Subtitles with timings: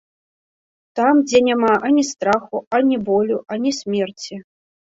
[0.99, 4.43] Там, дзе няма ані страху, ані болю, ані смерці.